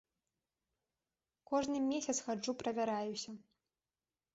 [1.53, 3.31] Кожны месяц хаджу правяраюся.